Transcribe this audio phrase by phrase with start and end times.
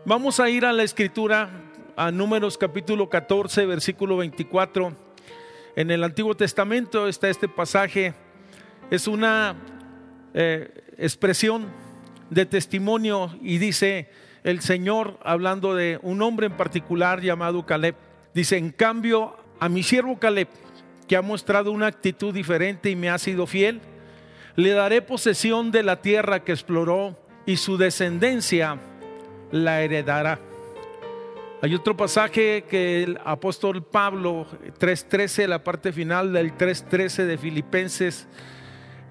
[0.06, 1.50] Vamos a ir a la escritura,
[1.94, 4.96] a Números capítulo 14, versículo 24.
[5.76, 8.14] En el Antiguo Testamento está este pasaje.
[8.90, 9.56] Es una
[10.32, 11.66] eh, expresión
[12.30, 14.08] de testimonio y dice
[14.42, 17.96] el Señor, hablando de un hombre en particular llamado Caleb,
[18.32, 20.48] dice, en cambio a mi siervo Caleb,
[21.06, 23.80] que ha mostrado una actitud diferente y me ha sido fiel,
[24.56, 27.16] le daré posesión de la tierra que exploró
[27.46, 28.78] y su descendencia
[29.50, 30.38] la heredará.
[31.60, 34.46] Hay otro pasaje que el apóstol Pablo
[34.78, 38.28] 3.13, la parte final del 3.13 de Filipenses,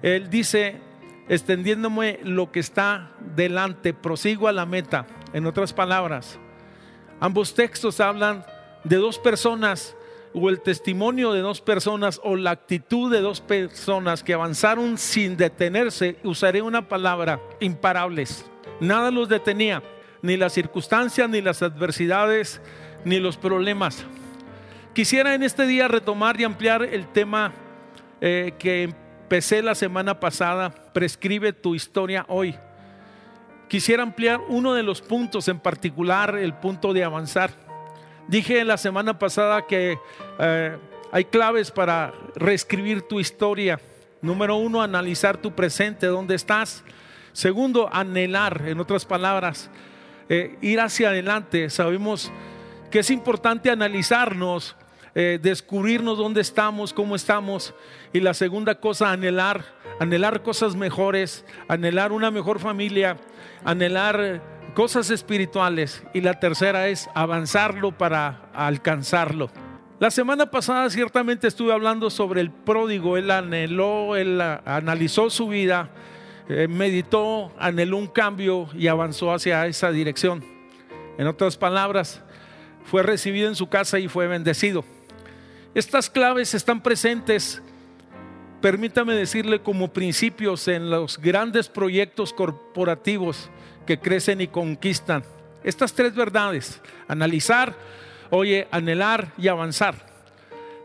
[0.00, 0.80] él dice,
[1.28, 5.06] extendiéndome lo que está delante, prosigo a la meta.
[5.34, 6.38] En otras palabras,
[7.20, 8.46] ambos textos hablan
[8.84, 9.94] de dos personas
[10.34, 15.36] o el testimonio de dos personas o la actitud de dos personas que avanzaron sin
[15.36, 18.44] detenerse, usaré una palabra, imparables.
[18.80, 19.82] Nada los detenía,
[20.22, 22.60] ni las circunstancias, ni las adversidades,
[23.04, 24.04] ni los problemas.
[24.94, 27.52] Quisiera en este día retomar y ampliar el tema
[28.20, 32.54] eh, que empecé la semana pasada, prescribe tu historia hoy.
[33.68, 37.67] Quisiera ampliar uno de los puntos en particular, el punto de avanzar.
[38.28, 39.98] Dije la semana pasada que
[40.38, 40.76] eh,
[41.10, 43.80] hay claves para reescribir tu historia.
[44.20, 46.84] Número uno, analizar tu presente, dónde estás.
[47.32, 49.70] Segundo, anhelar, en otras palabras,
[50.28, 51.70] eh, ir hacia adelante.
[51.70, 52.30] Sabemos
[52.90, 54.76] que es importante analizarnos,
[55.14, 57.72] eh, descubrirnos dónde estamos, cómo estamos.
[58.12, 59.64] Y la segunda cosa, anhelar,
[60.00, 63.16] anhelar cosas mejores, anhelar una mejor familia,
[63.64, 66.04] anhelar cosas espirituales.
[66.14, 69.50] Y la tercera es avanzarlo para alcanzarlo.
[69.98, 75.90] La semana pasada ciertamente estuve hablando sobre el pródigo, él anheló, él analizó su vida,
[76.48, 80.44] eh, meditó, anheló un cambio y avanzó hacia esa dirección.
[81.18, 82.22] En otras palabras,
[82.84, 84.84] fue recibido en su casa y fue bendecido.
[85.74, 87.60] Estas claves están presentes,
[88.60, 93.50] permítame decirle, como principios en los grandes proyectos corporativos
[93.88, 95.24] que crecen y conquistan.
[95.64, 96.78] Estas tres verdades,
[97.08, 97.74] analizar,
[98.28, 99.94] oye, anhelar y avanzar.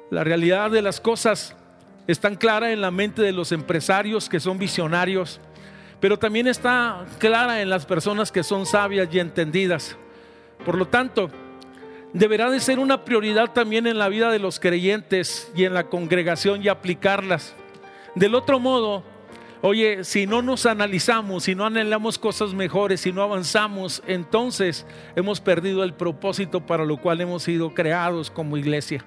[0.09, 1.53] La realidad de las cosas
[2.07, 5.41] está clara en la mente de los empresarios que son visionarios,
[5.99, 9.97] pero también está clara en las personas que son sabias y entendidas.
[10.65, 11.29] Por lo tanto,
[12.13, 15.89] deberá de ser una prioridad también en la vida de los creyentes y en la
[15.89, 17.53] congregación y aplicarlas.
[18.15, 19.03] Del otro modo,
[19.63, 24.85] oye, si no nos analizamos, si no anhelamos cosas mejores, si no avanzamos, entonces
[25.15, 29.03] hemos perdido el propósito para lo cual hemos sido creados como iglesia.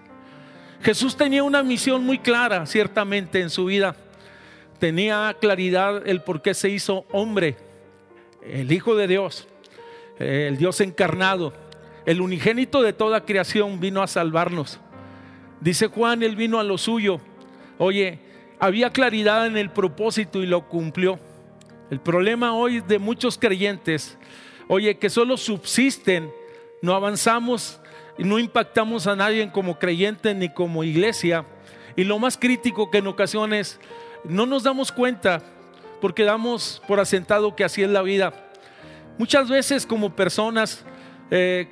[0.83, 3.95] Jesús tenía una misión muy clara, ciertamente, en su vida.
[4.81, 7.57] Tenía claridad el por qué se hizo hombre,
[8.43, 9.47] el Hijo de Dios,
[10.19, 11.53] el Dios encarnado
[12.07, 14.79] el unigénito de toda creación vino a salvarnos.
[15.61, 17.21] Dice Juan, él vino a lo suyo.
[17.79, 18.21] Oye,
[18.59, 21.19] había claridad en el propósito y lo cumplió.
[21.91, 24.19] El problema hoy de muchos creyentes,
[24.69, 26.31] oye, que solo subsisten,
[26.83, 27.81] no avanzamos
[28.19, 31.45] y no impactamos a nadie como creyente ni como iglesia.
[31.95, 33.79] Y lo más crítico que en ocasiones
[34.25, 35.43] no nos damos cuenta
[36.01, 38.33] porque damos por asentado que así es la vida.
[39.19, 40.85] Muchas veces como personas
[41.31, 41.69] eh,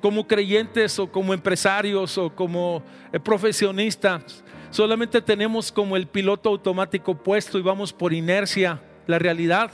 [0.00, 2.82] como creyentes o como empresarios o como
[3.12, 4.42] eh, profesionistas.
[4.70, 9.72] Solamente tenemos como el piloto automático puesto y vamos por inercia la realidad,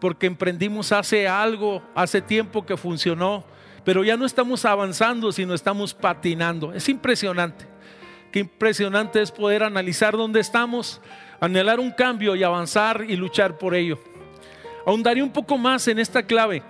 [0.00, 3.44] porque emprendimos hace algo, hace tiempo que funcionó,
[3.84, 6.72] pero ya no estamos avanzando, sino estamos patinando.
[6.72, 7.66] Es impresionante.
[8.32, 11.00] Qué impresionante es poder analizar dónde estamos,
[11.38, 13.98] anhelar un cambio y avanzar y luchar por ello.
[14.84, 16.62] Ahondaré un poco más en esta clave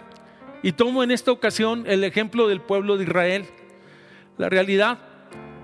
[0.63, 3.47] y tomo en esta ocasión el ejemplo del pueblo de Israel.
[4.37, 4.99] La realidad,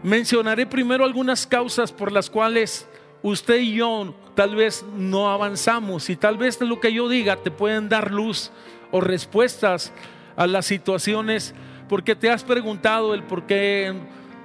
[0.03, 2.89] mencionaré primero algunas causas por las cuales
[3.23, 7.51] usted y yo tal vez no avanzamos y tal vez lo que yo diga te
[7.51, 8.51] pueden dar luz
[8.91, 9.93] o respuestas
[10.37, 11.55] a las situaciones.
[11.89, 13.95] Porque te has preguntado el por qué,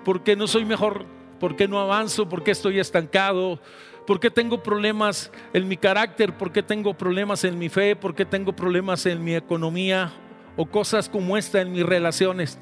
[0.05, 1.05] por qué no soy mejor,
[1.39, 3.59] por qué no avanzo, por qué estoy estancado,
[4.07, 8.15] por qué tengo problemas en mi carácter, por qué tengo problemas en mi fe, por
[8.15, 10.11] qué tengo problemas en mi economía
[10.55, 12.57] o cosas como esta en mis relaciones.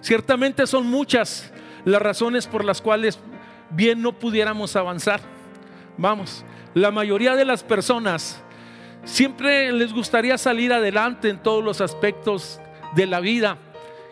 [0.00, 1.52] Ciertamente son muchas
[1.86, 3.18] las razones por las cuales
[3.70, 5.20] bien no pudiéramos avanzar.
[5.96, 6.44] Vamos,
[6.74, 8.42] la mayoría de las personas
[9.04, 12.60] siempre les gustaría salir adelante en todos los aspectos
[12.96, 13.56] de la vida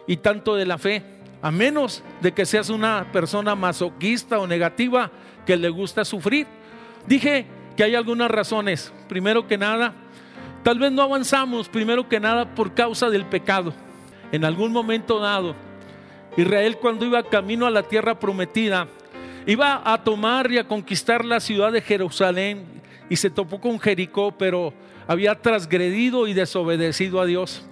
[0.06, 1.03] y tanto de la fe,
[1.43, 5.11] a menos de que seas una persona masoquista o negativa
[5.44, 6.47] que le gusta sufrir.
[7.06, 7.44] Dije
[7.77, 8.93] que hay algunas razones.
[9.09, 9.94] Primero que nada,
[10.62, 13.75] tal vez no avanzamos, primero que nada por causa del pecado.
[14.31, 15.56] En algún momento dado,
[16.37, 18.89] Israel cuando iba camino a la tierra prometida,
[19.47, 22.65] iba a tomar y a conquistar la ciudad de Jerusalén
[23.09, 24.73] y se topó con Jericó, pero
[25.07, 27.65] había transgredido y desobedecido a Dios.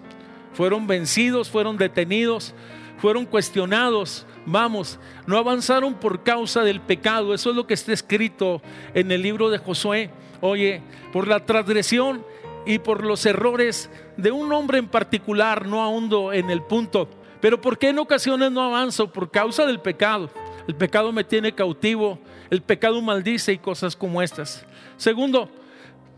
[0.53, 2.55] Fueron vencidos, fueron detenidos,
[2.99, 4.26] fueron cuestionados.
[4.44, 7.32] Vamos, no avanzaron por causa del pecado.
[7.35, 8.61] Eso es lo que está escrito
[8.94, 10.11] en el libro de Josué.
[10.41, 10.82] Oye,
[11.12, 12.25] por la transgresión
[12.67, 17.08] y por los errores de un hombre en particular, no ahondo en el punto.
[17.43, 19.12] Pero ¿por qué en ocasiones no avanzo?
[19.12, 20.31] Por causa del pecado.
[20.69, 24.65] El pecado me tiene cautivo, el pecado maldice y cosas como estas.
[24.97, 25.50] Segundo,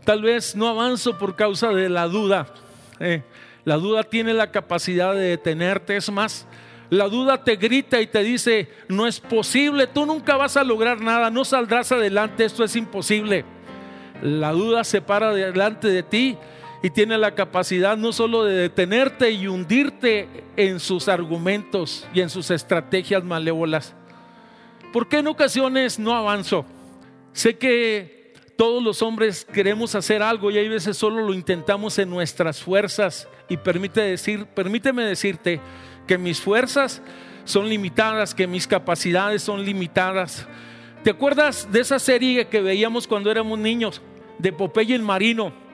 [0.03, 2.45] tal vez no avanzo por causa de la duda.
[2.99, 3.23] Eh,
[3.63, 5.97] la duda tiene la capacidad de detenerte.
[5.97, 6.45] Es más,
[6.91, 11.01] la duda te grita y te dice, no es posible, tú nunca vas a lograr
[11.01, 13.45] nada, no saldrás adelante, esto es imposible.
[14.21, 16.37] La duda se para delante de ti
[16.85, 22.29] y tiene la capacidad no solo de detenerte y hundirte en sus argumentos y en
[22.29, 23.95] sus estrategias malévolas,
[24.93, 26.63] ¿Por qué en ocasiones no avanzo?
[27.33, 32.09] Sé que todos los hombres queremos hacer algo y hay veces solo lo intentamos en
[32.09, 33.27] nuestras fuerzas.
[33.49, 35.59] Y permite decir, permíteme decirte
[36.07, 37.01] que mis fuerzas
[37.45, 40.47] son limitadas, que mis capacidades son limitadas.
[41.03, 44.01] ¿Te acuerdas de esa serie que veíamos cuando éramos niños?
[44.37, 45.64] De Popeye el Marino,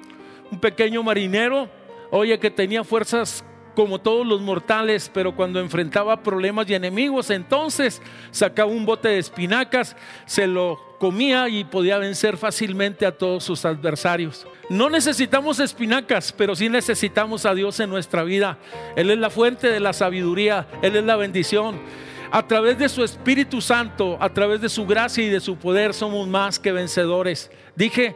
[0.51, 1.69] un pequeño marinero,
[2.11, 3.43] oye, que tenía fuerzas
[3.75, 8.01] como todos los mortales, pero cuando enfrentaba problemas y enemigos, entonces
[8.31, 9.95] sacaba un bote de espinacas,
[10.25, 14.45] se lo comía y podía vencer fácilmente a todos sus adversarios.
[14.69, 18.59] No necesitamos espinacas, pero sí necesitamos a Dios en nuestra vida.
[18.95, 21.79] Él es la fuente de la sabiduría, Él es la bendición.
[22.33, 25.93] A través de su Espíritu Santo, a través de su gracia y de su poder,
[25.93, 27.51] somos más que vencedores.
[27.75, 28.15] Dije,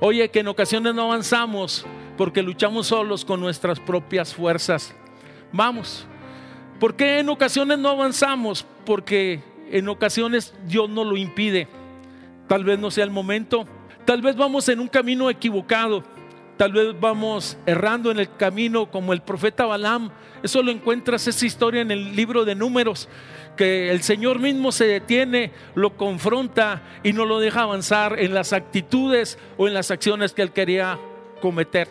[0.00, 4.94] oye, que en ocasiones no avanzamos porque luchamos solos con nuestras propias fuerzas.
[5.52, 6.06] Vamos.
[6.80, 8.66] ¿Por qué en ocasiones no avanzamos?
[8.84, 11.68] Porque en ocasiones Dios no lo impide.
[12.48, 13.66] Tal vez no sea el momento.
[14.04, 16.04] Tal vez vamos en un camino equivocado.
[16.56, 20.10] Tal vez vamos errando en el camino como el profeta Balaam.
[20.42, 23.08] Eso lo encuentras, esa historia en el libro de números,
[23.56, 28.52] que el Señor mismo se detiene, lo confronta y no lo deja avanzar en las
[28.52, 30.98] actitudes o en las acciones que él quería
[31.40, 31.88] cometer.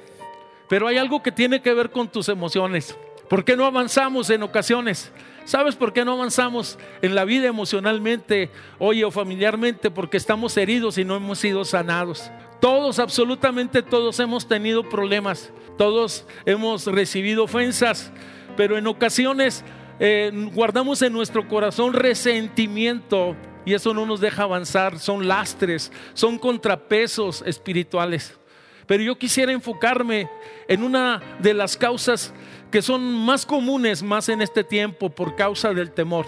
[0.70, 2.98] Pero hay algo que tiene que ver con tus emociones.
[3.30, 5.12] ¿Por qué no avanzamos en ocasiones?
[5.46, 9.92] ¿Sabes por qué no avanzamos en la vida emocionalmente, oye, o familiarmente?
[9.92, 12.32] Porque estamos heridos y no hemos sido sanados.
[12.60, 18.12] Todos, absolutamente todos hemos tenido problemas, todos hemos recibido ofensas,
[18.58, 19.64] pero en ocasiones
[20.00, 26.38] eh, guardamos en nuestro corazón resentimiento y eso no nos deja avanzar, son lastres, son
[26.38, 28.38] contrapesos espirituales.
[28.86, 30.30] Pero yo quisiera enfocarme
[30.68, 32.34] en una de las causas
[32.72, 36.28] que son más comunes más en este tiempo por causa del temor.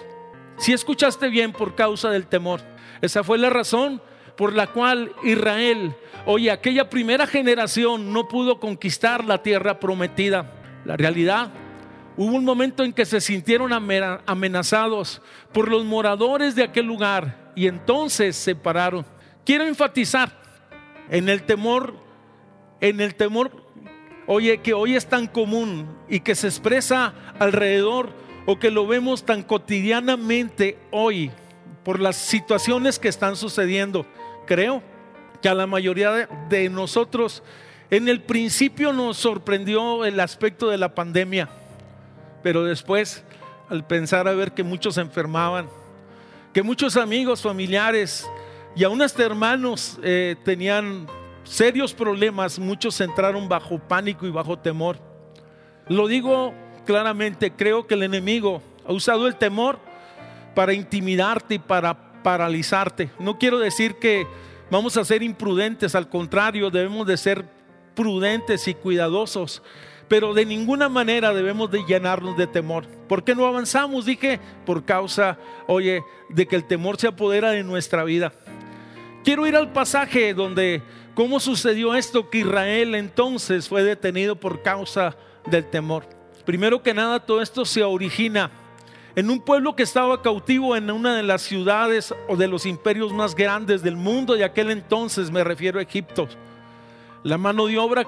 [0.57, 2.61] Si escuchaste bien, por causa del temor.
[3.01, 4.01] Esa fue la razón
[4.35, 5.95] por la cual Israel,
[6.25, 10.53] oye, aquella primera generación no pudo conquistar la tierra prometida.
[10.85, 11.51] La realidad,
[12.17, 15.21] hubo un momento en que se sintieron amenazados
[15.53, 19.05] por los moradores de aquel lugar y entonces se pararon.
[19.45, 20.31] Quiero enfatizar
[21.09, 22.07] en el temor
[22.81, 23.51] en el temor,
[24.25, 28.09] oye, que hoy es tan común y que se expresa alrededor
[28.45, 31.31] o que lo vemos tan cotidianamente hoy
[31.83, 34.05] por las situaciones que están sucediendo.
[34.45, 34.83] Creo
[35.41, 37.43] que a la mayoría de, nosotros
[37.89, 41.49] en el principio nos sorprendió el aspecto de la pandemia,
[42.43, 43.23] pero después
[43.69, 45.67] al pensar a ver que muchos se enfermaban,
[46.53, 48.27] que muchos amigos, familiares
[48.75, 51.07] y aún hasta hermanos eh, tenían
[51.43, 54.99] serios problemas, muchos entraron bajo pánico y bajo temor.
[55.87, 56.53] Lo digo
[56.85, 59.79] claramente, creo que el enemigo ha usado el temor
[60.55, 63.09] para intimidarte y para paralizarte.
[63.19, 64.27] No quiero decir que
[64.69, 67.45] vamos a ser imprudentes, al contrario, debemos de ser
[67.95, 69.63] prudentes y cuidadosos,
[70.07, 72.85] pero de ninguna manera debemos de llenarnos de temor.
[73.07, 74.05] ¿Por qué no avanzamos?
[74.05, 75.37] Dije, por causa,
[75.67, 78.33] oye, de que el temor se apodera de nuestra vida.
[79.23, 80.81] Quiero ir al pasaje donde
[81.17, 86.07] ¿Cómo sucedió esto que Israel entonces fue detenido por causa del temor?
[86.45, 88.51] Primero que nada, todo esto se origina
[89.15, 93.13] en un pueblo que estaba cautivo en una de las ciudades o de los imperios
[93.13, 96.27] más grandes del mundo de aquel entonces, me refiero a Egipto.
[97.23, 98.05] La mano de obra,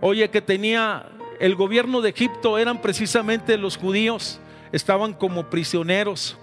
[0.00, 1.06] oye, que tenía
[1.38, 4.40] el gobierno de Egipto eran precisamente los judíos,
[4.72, 6.36] estaban como prisioneros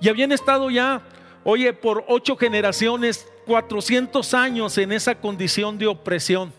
[0.00, 1.02] y habían estado ya,
[1.44, 6.52] oye, por ocho generaciones, 400 años en esa condición de opresión.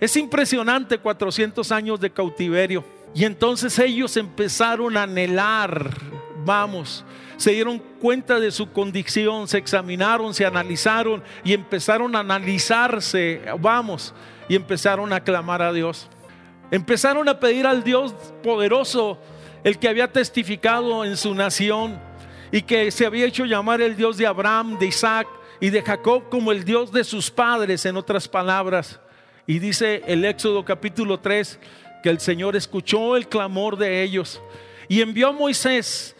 [0.00, 2.84] Es impresionante 400 años de cautiverio.
[3.14, 5.90] Y entonces ellos empezaron a anhelar
[7.36, 14.14] Se dieron cuenta de su condición, se examinaron, se analizaron y empezaron a analizarse, vamos,
[14.48, 16.08] y empezaron a clamar a Dios.
[16.70, 19.18] Empezaron a pedir al Dios poderoso,
[19.62, 22.00] el que había testificado en su nación
[22.50, 25.28] y que se había hecho llamar el Dios de Abraham, de Isaac
[25.60, 29.00] y de Jacob como el Dios de sus padres, en otras palabras.
[29.46, 31.58] Y dice el Éxodo capítulo 3
[32.02, 34.40] que el Señor escuchó el clamor de ellos
[34.88, 36.16] y envió a Moisés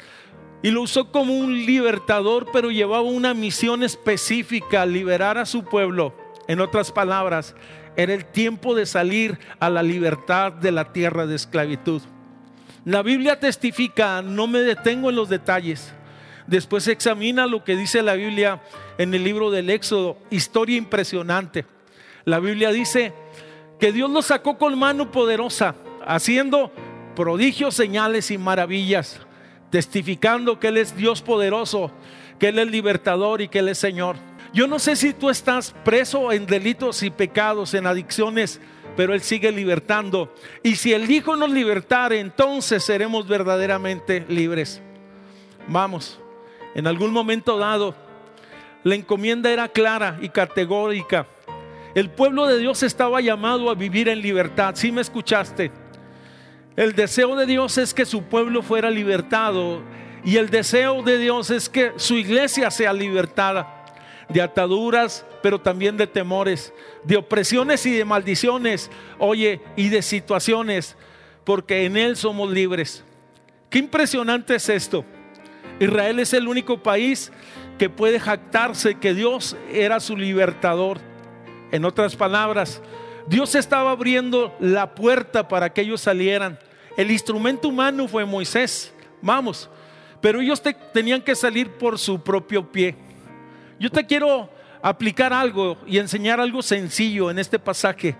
[0.63, 6.15] y lo usó como un libertador, pero llevaba una misión específica, liberar a su pueblo.
[6.49, 7.55] En otras palabras,
[7.97, 12.03] era el tiempo de salir a la libertad de la tierra de esclavitud.
[12.85, 15.93] La Biblia testifica, no me detengo en los detalles.
[16.47, 18.63] Después examina lo que dice la Biblia
[18.97, 21.67] en el libro del Éxodo, historia impresionante.
[22.25, 23.13] La Biblia dice
[23.79, 25.75] que Dios los sacó con mano poderosa,
[26.07, 26.73] haciendo
[27.15, 29.21] prodigios, señales y maravillas
[29.71, 31.91] testificando que Él es Dios poderoso,
[32.39, 34.17] que Él es libertador y que Él es Señor.
[34.53, 38.61] Yo no sé si tú estás preso en delitos y pecados, en adicciones,
[38.97, 40.35] pero Él sigue libertando.
[40.63, 44.81] Y si el Hijo nos libertare, entonces seremos verdaderamente libres.
[45.69, 46.19] Vamos,
[46.75, 47.95] en algún momento dado,
[48.85, 51.27] la encomienda era clara y categórica.
[51.95, 54.75] El pueblo de Dios estaba llamado a vivir en libertad.
[54.77, 55.71] Si me escuchaste?
[56.79, 59.83] El deseo de Dios es que su pueblo fuera libertado
[60.25, 63.85] y el deseo de Dios es que su iglesia sea libertada
[64.29, 70.95] de ataduras, pero también de temores, de opresiones y de maldiciones, oye, y de situaciones,
[71.43, 73.03] porque en Él somos libres.
[73.71, 75.05] Qué impresionante es esto.
[75.81, 77.33] Israel es el único país
[77.77, 81.01] que puede jactarse que Dios era su libertador.
[81.73, 82.81] En otras palabras,
[83.27, 86.57] Dios estaba abriendo la puerta para que ellos salieran.
[86.99, 89.71] El instrumento humano fue Moisés, vamos,
[90.21, 90.61] pero ellos
[90.93, 92.97] tenían que salir por su propio pie.
[93.79, 94.51] Yo te quiero
[94.83, 98.17] aplicar algo y enseñar algo sencillo en este pasaje.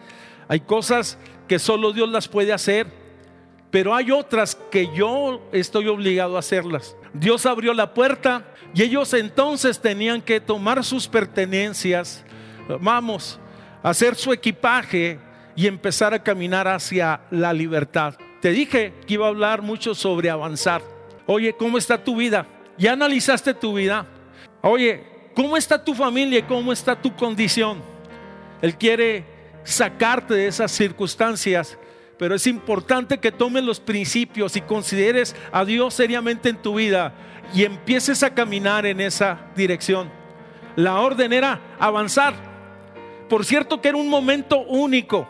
[0.47, 1.19] Hay cosas
[1.49, 2.87] que solo Dios las puede hacer,
[3.73, 6.97] pero hay otras que yo estoy obligado a hacerlas.
[7.13, 8.45] Dios abrió la puerta
[8.75, 12.25] y ellos entonces tenían que tomar sus pertenencias,
[12.81, 13.41] vamos,
[13.83, 15.19] hacer su equipaje
[15.57, 18.15] y empezar a caminar hacia la libertad.
[18.41, 20.83] Te dije que iba a hablar mucho sobre avanzar.
[21.27, 22.47] Oye, ¿cómo está tu vida?
[22.79, 24.07] ¿Ya analizaste tu vida?
[24.63, 25.05] Oye,
[25.35, 26.47] ¿cómo está tu familia?
[26.47, 27.83] ¿Cómo está tu condición?
[28.63, 29.25] Él quiere
[29.65, 31.77] sacarte de esas circunstancias,
[32.17, 37.13] pero es importante que tomes los principios y consideres a Dios seriamente en tu vida
[37.53, 40.11] y empieces a caminar en esa dirección.
[40.77, 42.35] La orden era avanzar.
[43.29, 45.29] Por cierto que era un momento único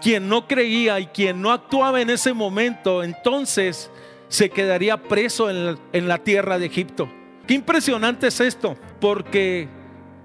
[0.00, 3.90] quien no creía y quien no actuaba en ese momento, entonces
[4.28, 7.10] se quedaría preso en la, tierra de Egipto.
[7.46, 9.68] Qué impresionante es esto, porque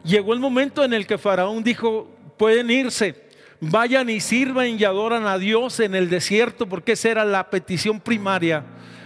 [0.03, 3.23] llegó el momento en el que Faraón dijo, pueden irse,
[3.61, 7.99] vayan y sirvan y adoran a Dios en el desierto, porque esa era la petición
[8.01, 8.65] primaria.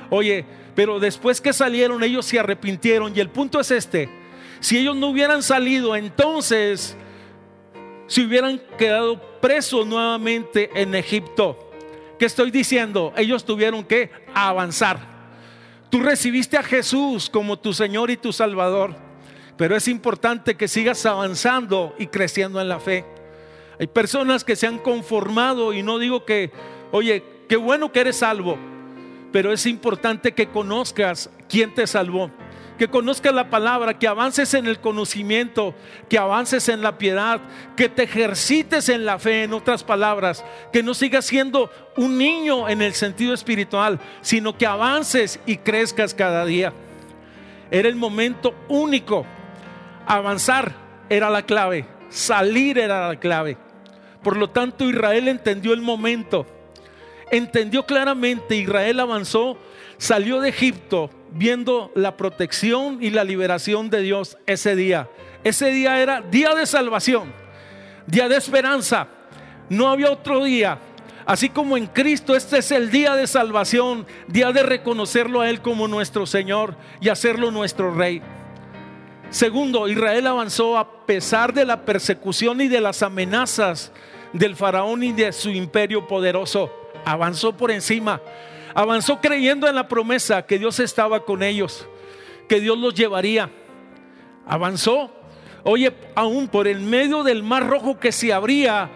[0.09, 0.45] Oye,
[0.75, 4.09] pero después que salieron ellos se arrepintieron y el punto es este,
[4.59, 6.97] si ellos no hubieran salido, entonces
[8.07, 11.71] si hubieran quedado presos nuevamente en Egipto.
[12.17, 13.13] ¿Qué estoy diciendo?
[13.15, 14.99] Ellos tuvieron que avanzar.
[15.89, 18.95] Tú recibiste a Jesús como tu Señor y tu Salvador,
[19.55, 23.05] pero es importante que sigas avanzando y creciendo en la fe.
[23.79, 26.51] Hay personas que se han conformado y no digo que,
[26.91, 28.57] oye, qué bueno que eres salvo,
[29.31, 32.31] pero es importante que conozcas quién te salvó
[32.77, 35.75] que conozcas la palabra, que avances en el conocimiento,
[36.09, 37.41] que avances en la piedad,
[37.75, 42.69] que te ejercites en la fe, en otras palabras, que no sigas siendo un niño
[42.69, 46.73] en el sentido espiritual, sino que avances y crezcas cada día.
[47.71, 49.25] Era el momento único.
[50.05, 50.73] Avanzar
[51.09, 53.57] era la clave, salir era la clave.
[54.23, 56.45] Por lo tanto, Israel entendió el momento.
[57.31, 59.57] Entendió claramente, Israel avanzó,
[59.97, 65.09] salió de Egipto, viendo la protección y la liberación de Dios ese día.
[65.43, 67.33] Ese día era día de salvación,
[68.05, 69.07] día de esperanza.
[69.69, 70.79] No había otro día.
[71.25, 75.61] Así como en Cristo, este es el día de salvación, día de reconocerlo a Él
[75.61, 78.21] como nuestro Señor y hacerlo nuestro Rey.
[79.29, 83.91] Segundo, Israel avanzó a pesar de la persecución y de las amenazas
[84.31, 86.71] del faraón y de su imperio poderoso.
[87.07, 88.19] Avanzó por encima.
[88.75, 91.87] Avanzó creyendo en la promesa que Dios estaba con ellos,
[92.49, 93.49] que Dios los llevaría.
[94.45, 95.09] Avanzó.
[95.63, 98.89] Oye, aún por el medio del mar rojo que se abría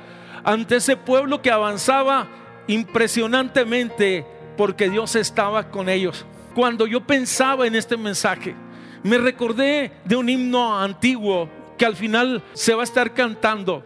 [0.44, 2.28] ante ese pueblo que avanzaba
[2.68, 4.26] impresionantemente
[4.58, 6.26] porque Dios estaba con ellos.
[6.54, 8.56] Cuando yo pensaba en este mensaje,
[9.04, 13.86] me recordé de un himno antiguo que al final se va a estar cantando.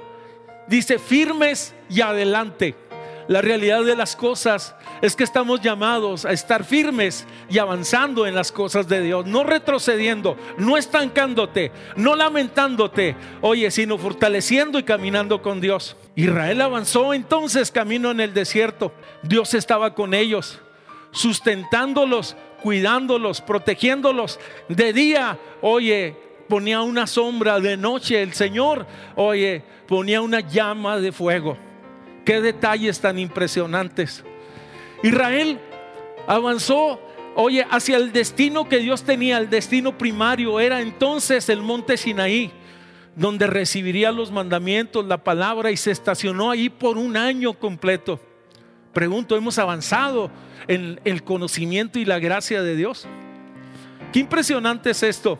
[0.67, 2.84] Dice, firmes y adelante.
[3.27, 8.35] La realidad de las cosas es que estamos llamados a estar firmes y avanzando en
[8.35, 15.41] las cosas de Dios, no retrocediendo, no estancándote, no lamentándote, oye, sino fortaleciendo y caminando
[15.41, 15.97] con Dios.
[16.15, 18.93] Israel avanzó entonces camino en el desierto.
[19.23, 20.59] Dios estaba con ellos,
[21.11, 24.39] sustentándolos, cuidándolos, protegiéndolos.
[24.69, 26.15] De día, oye,
[26.47, 31.57] ponía una sombra, de noche el Señor, oye, ponía una llama de fuego.
[32.25, 34.23] Qué detalles tan impresionantes.
[35.03, 35.59] Israel
[36.25, 36.99] avanzó,
[37.35, 42.51] oye, hacia el destino que Dios tenía, el destino primario era entonces el monte Sinaí,
[43.15, 48.19] donde recibiría los mandamientos, la palabra y se estacionó ahí por un año completo.
[48.91, 50.31] Pregunto, ¿hemos avanzado
[50.67, 53.07] en el conocimiento y la gracia de Dios?
[54.11, 55.37] Qué impresionante es esto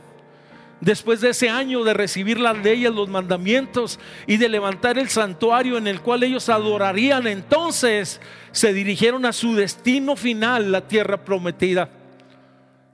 [0.86, 5.80] después de ese año de recibir las leyes, los mandamientos y de levantar el santuario
[5.80, 11.90] en el cual ellos adorarían, entonces se dirigieron a su destino final, la tierra prometida.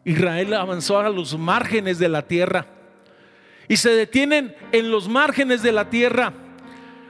[0.05, 2.65] Israel avanzó a los márgenes de la tierra
[3.67, 6.31] y se detienen en los márgenes de la tierra.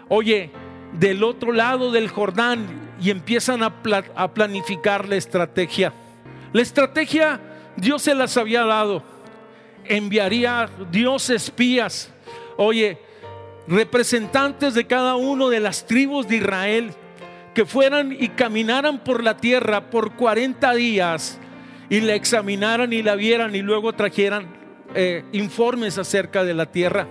[0.10, 0.50] Oye,
[0.94, 2.66] del otro lado del Jordán
[3.00, 3.72] y empiezan a,
[4.16, 5.94] a planificar la estrategia.
[6.54, 7.40] La estrategia
[7.78, 9.11] Dios se las había dado
[9.86, 12.12] enviaría Dios espías,
[12.58, 12.98] oye,
[13.68, 16.94] representantes de cada uno de las tribus de Israel,
[17.54, 21.40] que fueran y caminaran por la tierra por 40 días
[21.90, 24.48] y la examinaran y la vieran y luego trajeran
[24.96, 27.08] eh, informes acerca de la tierra.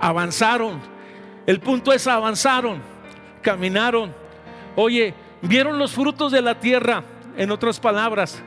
[0.00, 0.80] Avanzaron.
[1.46, 2.82] El punto es avanzaron,
[3.40, 4.14] caminaron.
[4.76, 7.02] Oye, vieron los frutos de la tierra,
[7.36, 8.42] en otras palabras,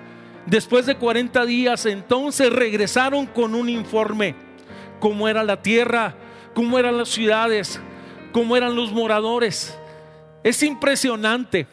[0.45, 4.35] Después de 40 días, entonces regresaron con un informe,
[4.99, 6.15] cómo era la tierra,
[6.53, 7.79] cómo eran las ciudades,
[8.31, 9.77] cómo eran los moradores.
[10.43, 11.67] Es impresionante.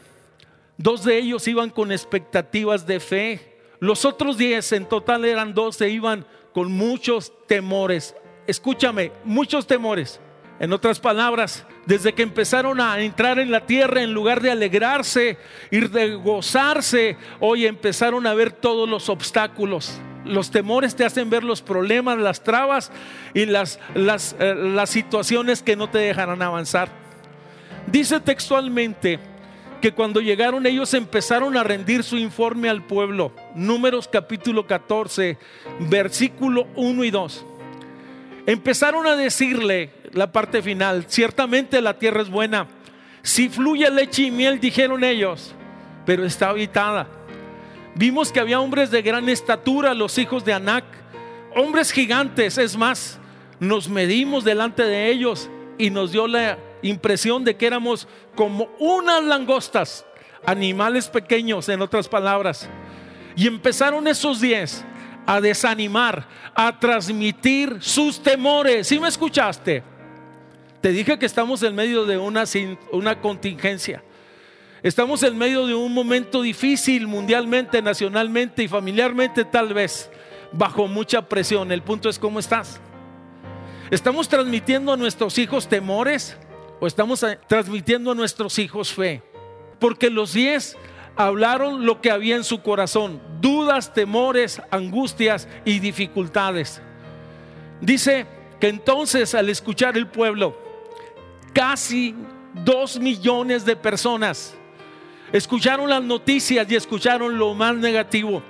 [0.76, 3.58] Dos de ellos iban con expectativas de fe.
[3.80, 8.14] Los otros diez, en total eran doce, iban con muchos temores.
[8.46, 10.20] Escúchame, muchos temores.
[10.60, 15.38] En otras palabras, desde que empezaron a entrar en la tierra, en lugar de alegrarse
[15.70, 20.00] y de gozarse, hoy empezaron a ver todos los obstáculos.
[20.24, 22.90] Los temores te hacen ver los problemas, las trabas
[23.34, 26.88] y las, las, eh, las situaciones que no te dejarán avanzar.
[27.86, 29.20] Dice textualmente
[29.80, 33.32] que cuando llegaron ellos empezaron a rendir su informe al pueblo.
[33.54, 35.38] Números capítulo 14,
[35.88, 37.46] versículo 1 y 2.
[38.46, 41.04] Empezaron a decirle, la parte final.
[41.08, 42.66] Ciertamente la tierra es buena.
[43.22, 45.54] Si fluye leche y miel, dijeron ellos,
[46.06, 47.06] pero está habitada.
[47.94, 50.84] Vimos que había hombres de gran estatura, los hijos de Anac,
[51.56, 53.18] hombres gigantes, es más,
[53.58, 59.24] nos medimos delante de ellos y nos dio la impresión de que éramos como unas
[59.24, 60.06] langostas,
[60.46, 62.68] animales pequeños, en otras palabras.
[63.36, 64.84] Y empezaron esos diez
[65.26, 68.86] a desanimar, a transmitir sus temores.
[68.86, 69.82] ¿Sí me escuchaste?
[70.80, 72.44] Te dije que estamos en medio de una,
[72.92, 74.02] una contingencia.
[74.82, 80.08] Estamos en medio de un momento difícil mundialmente, nacionalmente y familiarmente tal vez,
[80.52, 81.72] bajo mucha presión.
[81.72, 82.80] El punto es cómo estás.
[83.90, 86.36] ¿Estamos transmitiendo a nuestros hijos temores
[86.78, 89.22] o estamos transmitiendo a nuestros hijos fe?
[89.80, 90.76] Porque los diez
[91.16, 96.80] hablaron lo que había en su corazón, dudas, temores, angustias y dificultades.
[97.80, 98.26] Dice
[98.60, 100.67] que entonces al escuchar el pueblo,
[101.52, 102.14] casi
[102.64, 104.54] dos millones de personas
[105.32, 108.42] escucharon las noticias y escucharon lo más negativo.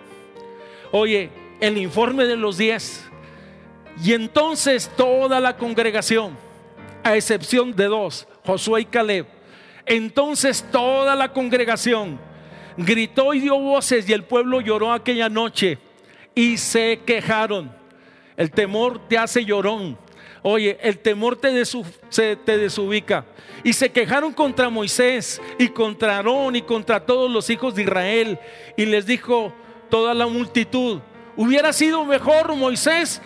[0.92, 1.30] Oye,
[1.60, 3.04] el informe de los diez.
[4.02, 6.36] Y entonces toda la congregación,
[7.02, 9.26] a excepción de dos, Josué y Caleb,
[9.86, 12.18] entonces toda la congregación
[12.76, 15.78] gritó y dio voces y el pueblo lloró aquella noche
[16.34, 17.72] y se quejaron.
[18.36, 19.98] El temor te hace llorón.
[20.42, 23.24] Oye, el temor te, se, te desubica.
[23.64, 28.38] Y se quejaron contra Moisés y contra Aarón y contra todos los hijos de Israel.
[28.76, 29.52] Y les dijo
[29.90, 31.00] toda la multitud,
[31.36, 33.20] hubiera sido mejor Moisés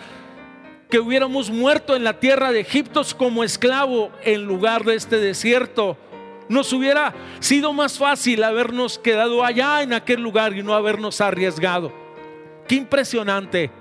[0.89, 5.97] que hubiéramos muerto en la tierra de Egipto como esclavo en lugar de este desierto.
[6.49, 11.91] Nos hubiera sido más fácil habernos quedado allá en aquel lugar y no habernos arriesgado.
[12.67, 13.71] Qué impresionante.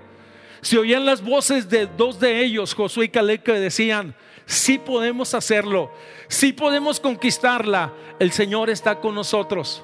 [0.63, 4.15] Se oían las voces de dos de ellos, Josué y Caleb, que decían,
[4.47, 5.91] sí podemos hacerlo,
[6.29, 9.83] sí podemos conquistarla, el Señor está con nosotros.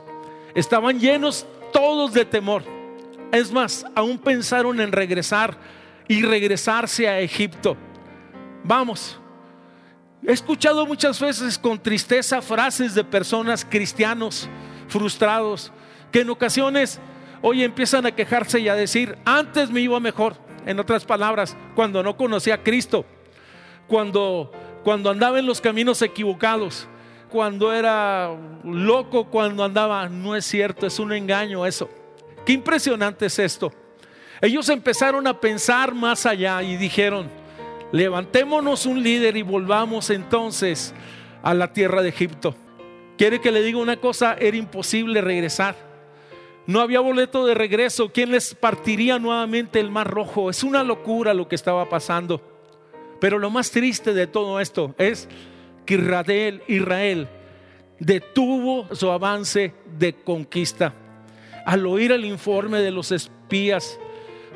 [0.55, 2.62] Estaban llenos todos de temor.
[3.33, 5.59] Es más, aún pensaron en regresar
[6.07, 7.77] y regresarse a Egipto.
[8.62, 9.19] Vamos.
[10.25, 14.49] He escuchado muchas veces con tristeza frases de personas cristianos
[14.87, 15.73] frustrados
[16.12, 17.01] que en ocasiones
[17.43, 20.48] hoy empiezan a quejarse y a decir, antes me iba mejor.
[20.68, 23.07] En otras palabras, cuando no conocía a Cristo,
[23.87, 24.52] cuando,
[24.85, 26.87] cuando andaba en los caminos equivocados,
[27.31, 31.88] cuando era loco, cuando andaba, no es cierto, es un engaño eso.
[32.44, 33.72] Qué impresionante es esto.
[34.42, 37.31] Ellos empezaron a pensar más allá y dijeron,
[37.90, 40.94] levantémonos un líder y volvamos entonces
[41.42, 42.54] a la tierra de Egipto.
[43.16, 45.88] Quiere que le diga una cosa, era imposible regresar.
[46.68, 48.12] No había boleto de regreso.
[48.12, 50.50] ¿Quién les partiría nuevamente el mar rojo?
[50.50, 52.42] Es una locura lo que estaba pasando.
[53.20, 55.28] Pero lo más triste de todo esto es
[55.87, 57.26] que Israel, Israel
[57.98, 60.92] detuvo su avance de conquista.
[61.64, 63.98] Al oír el informe de los espías,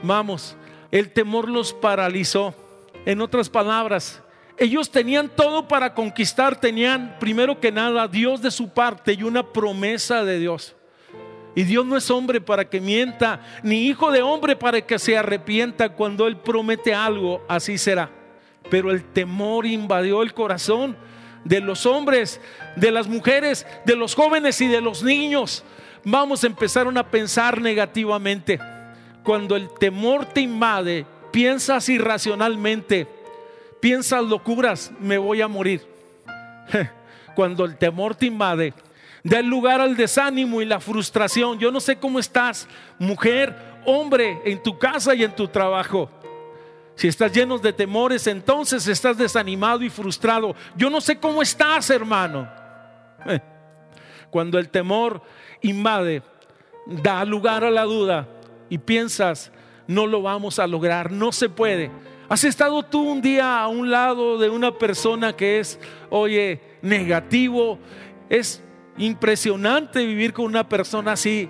[0.03, 0.57] Vamos,
[0.91, 2.55] el temor los paralizó.
[3.07, 4.21] En otras palabras,
[4.59, 9.53] ellos tenían todo para conquistar, tenían primero que nada Dios de su parte y una
[9.53, 10.75] promesa de Dios.
[11.55, 15.17] Y Dios no es hombre para que mienta, ni hijo de hombre para que se
[15.17, 18.11] arrepienta cuando Él promete algo, así será.
[18.71, 20.97] Pero el temor invadió el corazón
[21.45, 22.41] de los hombres,
[22.77, 25.65] de las mujeres, de los jóvenes y de los niños.
[26.05, 28.59] Vamos, empezaron a pensar negativamente
[29.23, 33.07] cuando el temor te invade, piensas irracionalmente,
[33.81, 35.87] piensas locuras, me voy a morir.
[37.35, 38.75] Cuando el temor te invade,
[39.23, 41.59] da lugar al desánimo y la frustración.
[41.59, 43.55] Yo no sé cómo estás, mujer,
[43.85, 46.11] hombre, en tu casa y en tu trabajo.
[46.95, 50.55] Si estás lleno de temores, entonces estás desanimado y frustrado.
[50.77, 52.49] Yo no sé cómo estás, hermano.
[54.31, 55.23] Cuando el temor
[55.63, 56.23] invade,
[56.87, 58.29] da lugar a la duda,
[58.69, 59.53] y piensas,
[59.87, 61.91] no lo vamos a lograr, no se puede.
[62.29, 67.79] ¿Has estado tú un día a un lado de una persona que es, oye, negativo?
[68.31, 68.63] Es
[68.99, 71.49] impresionante vivir con una persona así.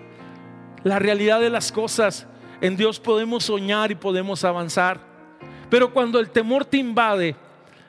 [0.85, 2.27] La realidad de las cosas,
[2.61, 5.01] en Dios podemos soñar y podemos avanzar.
[5.71, 7.37] Pero cuando el temor te invade,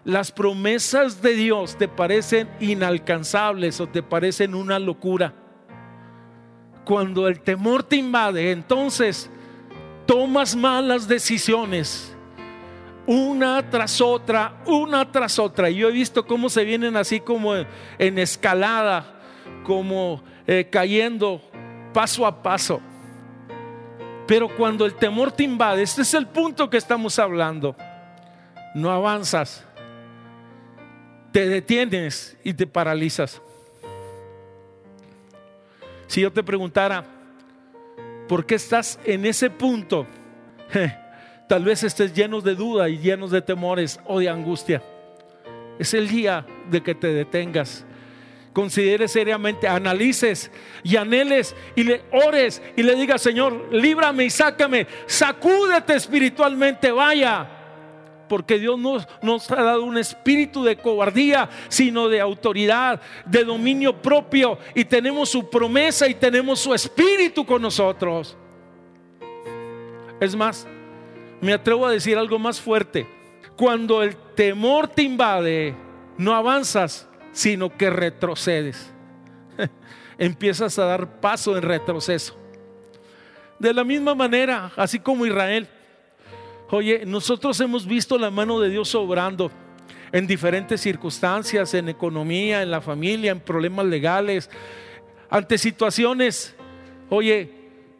[0.05, 5.33] las promesas de Dios te parecen inalcanzables o te parecen una locura
[6.83, 9.29] cuando el temor te invade, entonces
[10.05, 12.13] tomas malas decisiones,
[13.05, 15.69] una tras otra, una tras otra.
[15.69, 19.19] Yo he visto cómo se vienen así como en escalada,
[19.63, 21.41] como eh, cayendo
[21.93, 22.81] paso a paso.
[24.27, 27.75] Pero cuando el temor te invade, este es el punto que estamos hablando,
[28.73, 29.65] no avanzas,
[31.31, 33.41] te detienes y te paralizas.
[36.07, 37.03] Si yo te preguntara,
[38.27, 40.07] ¿por qué estás en ese punto?
[41.47, 44.81] tal vez estés lleno de duda y llenos de temores o de angustia.
[45.79, 47.85] Es el día de que te detengas.
[48.53, 50.51] Consideres seriamente, analices
[50.83, 57.49] y anheles y le ores y le digas, Señor, líbrame y sácame, sacúdete espiritualmente, vaya
[58.33, 64.01] porque Dios nos, nos ha dado un espíritu de cobardía, sino de autoridad, de dominio
[64.01, 68.35] propio, y tenemos su promesa y tenemos su espíritu con nosotros.
[70.19, 70.67] Es más,
[71.41, 73.05] me atrevo a decir algo más fuerte.
[73.55, 75.75] Cuando el temor te invade,
[76.17, 78.89] no avanzas, sino que retrocedes.
[80.17, 82.37] Empiezas a dar paso en retroceso.
[83.59, 85.67] De la misma manera, así como Israel,
[86.73, 89.51] Oye, nosotros hemos visto la mano de Dios obrando
[90.11, 94.49] en diferentes circunstancias, en economía, en la familia, en problemas legales,
[95.29, 96.55] ante situaciones.
[97.11, 97.47] Oye,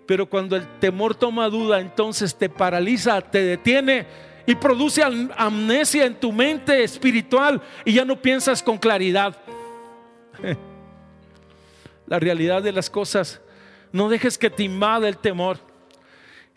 [0.07, 4.07] pero cuando el temor toma duda, entonces te paraliza, te detiene
[4.45, 9.37] y produce amnesia en tu mente espiritual y ya no piensas con claridad.
[12.07, 13.41] La realidad de las cosas,
[13.91, 15.57] no dejes que te invada el temor.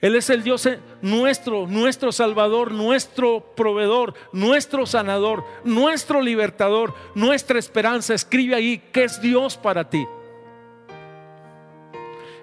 [0.00, 0.68] Él es el Dios
[1.00, 8.12] nuestro, nuestro Salvador, nuestro proveedor, nuestro sanador, nuestro libertador, nuestra esperanza.
[8.12, 10.06] Escribe ahí qué es Dios para ti.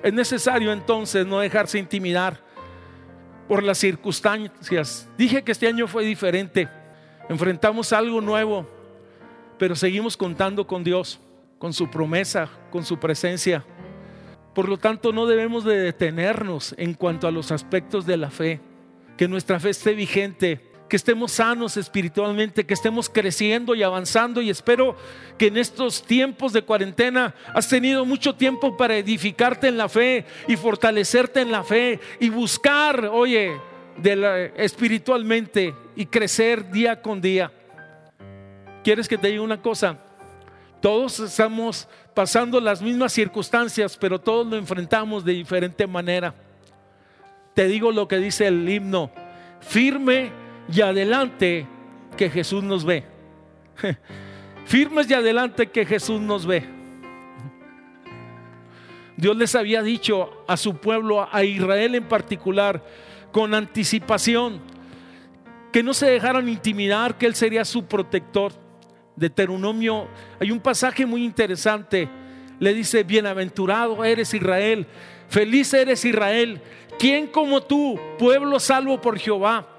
[0.01, 2.41] Es necesario entonces no dejarse intimidar
[3.47, 5.09] por las circunstancias.
[5.17, 6.69] Dije que este año fue diferente.
[7.29, 8.67] Enfrentamos algo nuevo,
[9.57, 11.19] pero seguimos contando con Dios,
[11.57, 13.63] con su promesa, con su presencia.
[14.53, 18.61] Por lo tanto, no debemos de detenernos en cuanto a los aspectos de la fe.
[19.17, 24.43] Que nuestra fe esté vigente, que estemos sanos espiritualmente, que estemos creciendo y avanzando.
[24.43, 24.95] Y espero
[25.39, 30.23] que en estos tiempos de cuarentena has tenido mucho tiempo para edificarte en la fe
[30.47, 33.59] y fortalecerte en la fe y buscar, oye,
[34.55, 37.51] espiritualmente y crecer día con día.
[38.83, 39.97] ¿Quieres que te diga una cosa?
[40.79, 46.35] Todos estamos pasando las mismas circunstancias, pero todos lo enfrentamos de diferente manera.
[47.55, 49.09] Te digo lo que dice el himno,
[49.59, 51.67] firme y adelante
[52.17, 53.03] que Jesús nos ve.
[54.65, 56.63] Firmes y adelante que Jesús nos ve.
[59.17, 62.83] Dios les había dicho a su pueblo, a Israel en particular,
[63.31, 64.61] con anticipación,
[65.71, 68.53] que no se dejaran intimidar, que Él sería su protector.
[69.15, 70.07] De Deuteronomio
[70.39, 72.09] hay un pasaje muy interesante.
[72.59, 74.87] Le dice, bienaventurado eres Israel,
[75.27, 76.61] feliz eres Israel.
[76.97, 79.72] ¿Quién como tú, pueblo salvo por Jehová?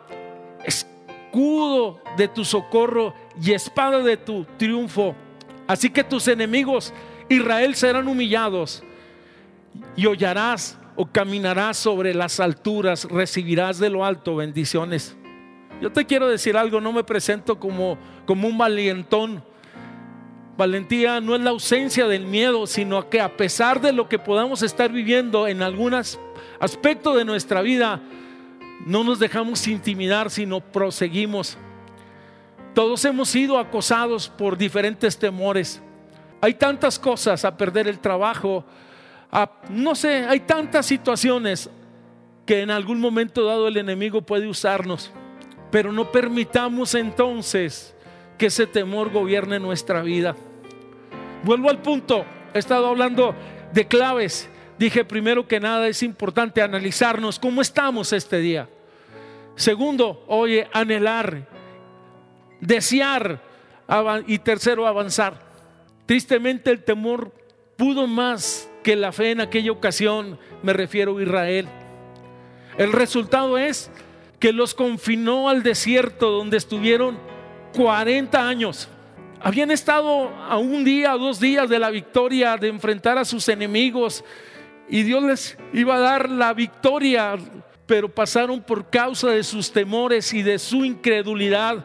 [0.65, 5.15] Escudo de tu socorro y espada de tu triunfo.
[5.67, 6.93] Así que tus enemigos,
[7.29, 8.83] Israel, serán humillados
[9.97, 15.17] y hollarás o caminarás sobre las alturas, recibirás de lo alto bendiciones.
[15.81, 19.43] Yo te quiero decir algo, no me presento como, como un valientón.
[20.57, 24.63] Valentía no es la ausencia del miedo, sino que a pesar de lo que podamos
[24.63, 26.21] estar viviendo en algunos
[26.61, 28.01] aspectos de nuestra vida,
[28.85, 31.57] no nos dejamos intimidar, sino proseguimos.
[32.75, 35.81] Todos hemos sido acosados por diferentes temores.
[36.41, 38.65] Hay tantas cosas a perder el trabajo,
[39.71, 41.71] no sé, hay tantas situaciones
[42.47, 45.11] que en algún momento dado el enemigo puede usarnos.
[45.71, 47.95] Pero no permitamos entonces
[48.39, 50.37] que ese temor gobierne nuestra vida.
[51.43, 53.35] Vuelvo al punto, he estado hablando
[53.73, 54.49] de claves.
[54.85, 58.69] Dije primero que nada es importante analizarnos cómo estamos este día.
[59.57, 61.49] Segundo, oye, anhelar,
[62.61, 63.41] desear
[64.27, 65.41] y tercero, avanzar.
[66.05, 67.33] Tristemente el temor
[67.79, 71.67] pudo más que la fe en aquella ocasión, me refiero a Israel.
[72.77, 73.91] El resultado es
[74.39, 77.17] que los confinó al desierto donde estuvieron
[77.75, 78.91] 40 años.
[79.41, 84.23] Habían estado a un día, dos días de la victoria, de enfrentar a sus enemigos,
[84.89, 87.37] y Dios les iba a dar la victoria
[87.87, 91.85] pero pasaron por causa de sus temores y de su incredulidad,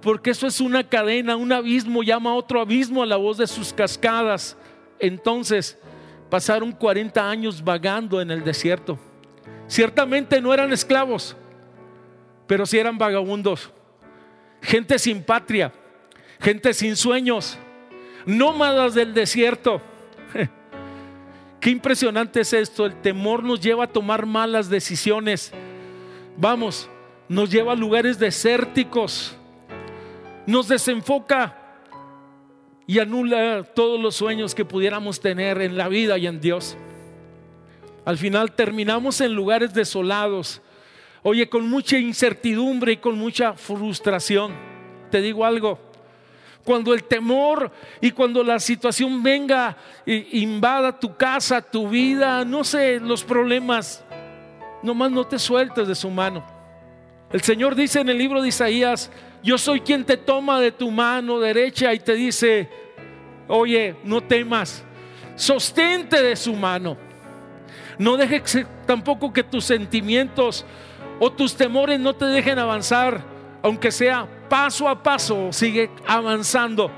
[0.00, 3.46] porque eso es una cadena, un abismo llama a otro abismo a la voz de
[3.46, 4.56] sus cascadas.
[4.98, 5.78] Entonces
[6.28, 8.98] pasaron 40 años vagando en el desierto.
[9.66, 11.36] Ciertamente no eran esclavos,
[12.46, 13.70] pero sí eran vagabundos,
[14.62, 15.72] gente sin patria,
[16.40, 17.58] gente sin sueños,
[18.24, 19.80] nómadas del desierto.
[21.60, 22.86] Qué impresionante es esto.
[22.86, 25.52] El temor nos lleva a tomar malas decisiones.
[26.36, 26.88] Vamos,
[27.28, 29.36] nos lleva a lugares desérticos.
[30.46, 31.56] Nos desenfoca
[32.86, 36.76] y anula todos los sueños que pudiéramos tener en la vida y en Dios.
[38.06, 40.62] Al final terminamos en lugares desolados.
[41.22, 44.52] Oye, con mucha incertidumbre y con mucha frustración.
[45.10, 45.78] Te digo algo,
[46.64, 47.70] cuando el temor
[48.00, 54.04] y cuando la situación venga, invada tu casa, tu vida, no sé, los problemas,
[54.82, 56.44] nomás no te sueltes de su mano.
[57.32, 59.10] El Señor dice en el libro de Isaías,
[59.42, 62.68] yo soy quien te toma de tu mano derecha y te dice,
[63.48, 64.84] oye, no temas,
[65.36, 66.96] sostente de su mano.
[67.98, 70.64] No dejes tampoco que tus sentimientos
[71.18, 73.22] o tus temores no te dejen avanzar,
[73.62, 76.90] aunque sea paso a paso sigue avanzando.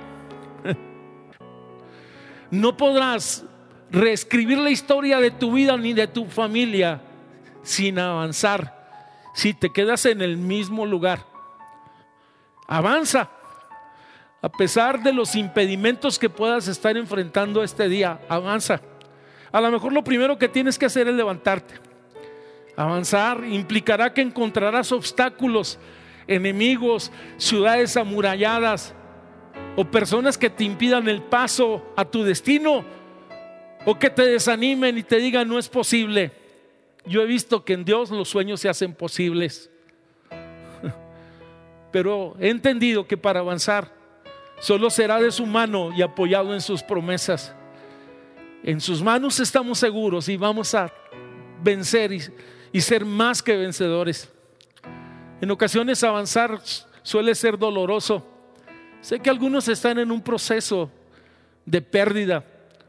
[2.50, 3.44] No podrás
[3.90, 7.00] reescribir la historia de tu vida ni de tu familia
[7.62, 8.82] sin avanzar
[9.34, 11.24] si te quedas en el mismo lugar.
[12.66, 13.30] Avanza.
[14.40, 18.80] A pesar de los impedimentos que puedas estar enfrentando este día, avanza.
[19.52, 21.74] A lo mejor lo primero que tienes que hacer es levantarte.
[22.76, 25.78] Avanzar implicará que encontrarás obstáculos
[26.26, 28.94] enemigos, ciudades amuralladas
[29.76, 32.84] o personas que te impidan el paso a tu destino
[33.84, 36.32] o que te desanimen y te digan no es posible.
[37.04, 39.70] Yo he visto que en Dios los sueños se hacen posibles.
[41.92, 43.92] Pero he entendido que para avanzar
[44.60, 47.54] solo será de su mano y apoyado en sus promesas.
[48.62, 50.92] En sus manos estamos seguros y vamos a
[51.62, 54.31] vencer y, ser más que vencedores.
[55.42, 56.60] En ocasiones avanzar
[57.02, 58.24] suele ser doloroso.
[59.00, 60.88] Sé que algunos están en un proceso
[61.66, 62.44] de pérdida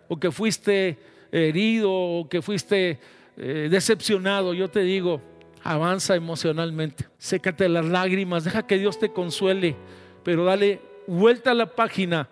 [0.07, 0.99] o que fuiste
[1.31, 2.99] herido o que fuiste
[3.37, 4.53] eh, decepcionado.
[4.53, 5.19] Yo te digo,
[5.63, 7.07] avanza emocionalmente.
[7.17, 9.75] Sécate las lágrimas, deja que Dios te consuele,
[10.23, 12.29] pero dale vuelta a la página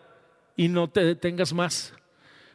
[0.55, 1.95] y no te detengas más.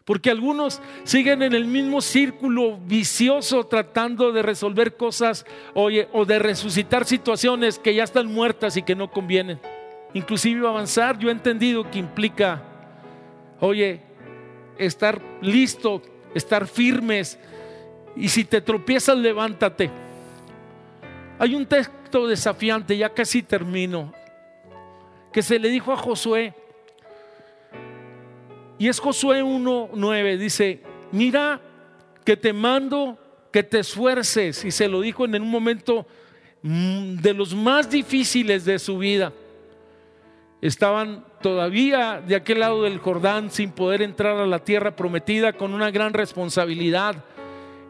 [0.07, 6.39] Porque algunos siguen en el mismo círculo vicioso tratando de resolver cosas oye, o de
[6.39, 9.59] resucitar situaciones que ya están muertas y que no convienen.
[10.15, 12.63] Inclusive avanzar, yo he entendido que implica,
[13.59, 14.01] oye,
[14.79, 16.01] estar listo,
[16.37, 17.37] estar firmes.
[18.15, 19.91] Y si te tropiezas, levántate.
[21.41, 24.13] Hay un texto desafiante, ya casi termino,
[25.33, 26.55] que se le dijo a Josué,
[28.79, 31.61] y es Josué 1.9, dice, mira
[32.25, 33.19] que te mando
[33.53, 36.07] que te esfuerces, y se lo dijo en un momento
[36.63, 39.33] mm, de los más difíciles de su vida.
[40.61, 45.73] Estaban todavía de aquel lado del Jordán sin poder entrar a la tierra prometida con
[45.73, 47.25] una gran responsabilidad.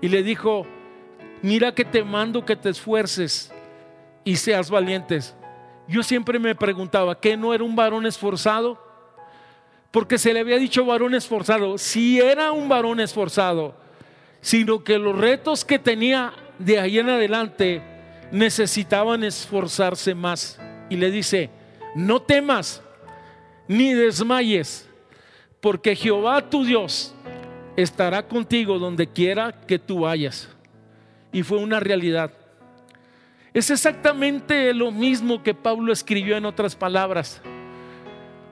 [0.01, 0.67] Y le dijo,
[1.43, 3.53] mira que te mando que te esfuerces
[4.25, 5.35] y seas valientes.
[5.89, 8.86] Yo siempre me preguntaba, ¿qué no era un varón esforzado?
[9.97, 11.79] Porque se le había dicho varón esforzado.
[11.79, 13.75] Si era un varón esforzado,
[14.43, 17.81] sino que los retos que tenía de ahí en adelante
[18.31, 20.61] necesitaban esforzarse más.
[20.91, 21.49] Y le dice,
[21.95, 22.83] no temas
[23.69, 24.87] ni desmayes,
[25.63, 27.15] porque Jehová tu Dios
[27.75, 30.51] estará contigo donde quiera que tú vayas
[31.33, 32.33] y fue una realidad.
[33.55, 37.41] Es exactamente lo mismo que Pablo escribió en otras palabras.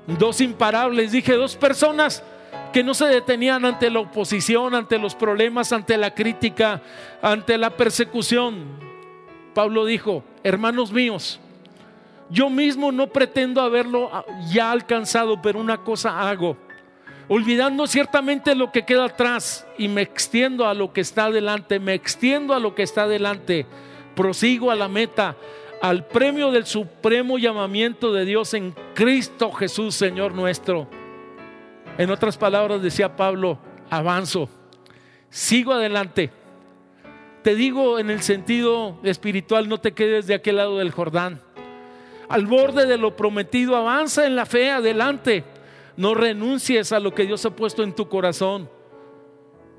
[0.07, 2.23] Dos imparables, dije, dos personas
[2.73, 6.83] que no se detenían ante la oposición, ante los problemas, ante la crítica,
[7.23, 8.67] ante la persecución.
[9.55, 11.41] Pablo dijo, hermanos míos,
[12.31, 14.11] yo mismo no pretendo haberlo
[14.51, 16.57] ya alcanzado, pero una cosa hago
[17.29, 21.95] olvidando ciertamente lo que queda atrás y me extiendo a lo que está adelante, me
[21.95, 23.67] extiendo a lo que está adelante,
[24.15, 25.37] prosigo a la meta,
[25.85, 30.89] al premio del supremo llamamiento de Dios en Cristo Jesús, Señor nuestro.
[31.99, 33.59] En otras palabras decía Pablo,
[33.91, 34.49] avanzo,
[35.29, 36.31] sigo adelante.
[37.43, 41.43] Te digo en el sentido espiritual, no te quedes de aquel lado del Jordán.
[42.31, 45.45] Al borde de lo prometido, avanza en la fe adelante
[45.99, 48.71] no renuncies a lo que Dios ha puesto en tu corazón.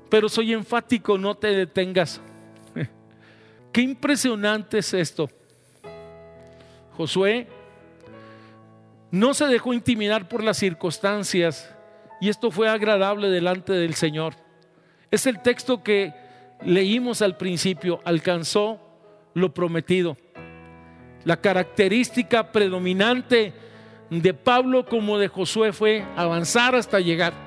[0.08, 2.20] Pero soy enfático, no te detengas.
[3.72, 5.28] Qué impresionante es esto.
[6.96, 7.46] Josué
[9.10, 11.72] no se dejó intimidar por las circunstancias
[12.20, 14.34] y esto fue agradable delante del Señor.
[15.10, 16.12] Es el texto que
[16.64, 18.80] leímos al principio, alcanzó
[19.34, 20.16] lo prometido.
[21.24, 23.52] La característica predominante
[24.10, 27.45] de Pablo como de Josué fue avanzar hasta llegar.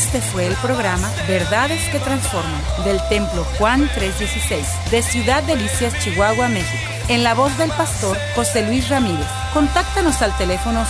[0.00, 6.48] Este fue el programa Verdades que Transforman del Templo Juan 316 de Ciudad Delicias, Chihuahua,
[6.48, 6.90] México.
[7.08, 9.26] En la voz del pastor José Luis Ramírez.
[9.52, 10.86] Contáctanos al teléfono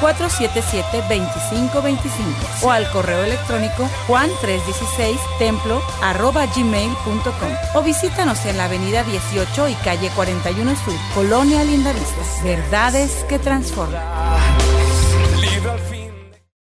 [0.00, 5.82] 639-477-2525 o al correo electrónico juan316templo
[6.56, 12.22] gmail.com o visítanos en la avenida 18 y calle 41 Sur, Colonia Lindavista.
[12.42, 14.59] Verdades que transforman.